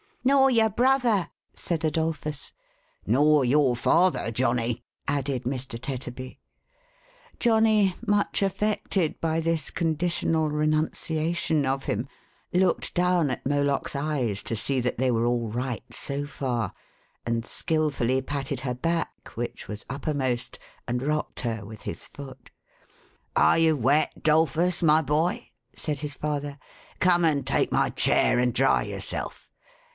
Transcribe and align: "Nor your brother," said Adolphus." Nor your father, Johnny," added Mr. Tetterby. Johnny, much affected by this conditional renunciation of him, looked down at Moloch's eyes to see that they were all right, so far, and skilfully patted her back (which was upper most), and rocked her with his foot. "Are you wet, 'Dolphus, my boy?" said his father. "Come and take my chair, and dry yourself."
"Nor 0.31 0.49
your 0.51 0.69
brother," 0.69 1.29
said 1.55 1.85
Adolphus." 1.85 2.53
Nor 3.07 3.45
your 3.45 3.75
father, 3.75 4.31
Johnny," 4.31 4.83
added 5.07 5.43
Mr. 5.43 5.79
Tetterby. 5.79 6.39
Johnny, 7.39 7.95
much 8.05 8.41
affected 8.43 9.19
by 9.19 9.39
this 9.39 9.69
conditional 9.69 10.49
renunciation 10.49 11.65
of 11.67 11.85
him, 11.85 12.07
looked 12.51 12.93
down 12.95 13.29
at 13.29 13.45
Moloch's 13.45 13.95
eyes 13.95 14.41
to 14.43 14.55
see 14.55 14.79
that 14.79 14.97
they 14.97 15.09
were 15.11 15.25
all 15.25 15.49
right, 15.49 15.83
so 15.91 16.25
far, 16.25 16.73
and 17.25 17.45
skilfully 17.45 18.21
patted 18.21 18.61
her 18.61 18.75
back 18.75 19.29
(which 19.35 19.67
was 19.67 19.85
upper 19.89 20.13
most), 20.15 20.57
and 20.87 21.03
rocked 21.03 21.41
her 21.41 21.63
with 21.65 21.83
his 21.83 22.07
foot. 22.07 22.49
"Are 23.35 23.57
you 23.57 23.75
wet, 23.75 24.13
'Dolphus, 24.23 24.81
my 24.83 25.01
boy?" 25.01 25.49
said 25.75 25.99
his 25.99 26.15
father. 26.15 26.57
"Come 26.99 27.23
and 27.23 27.45
take 27.45 27.71
my 27.71 27.89
chair, 27.89 28.37
and 28.39 28.53
dry 28.53 28.83
yourself." 28.83 29.47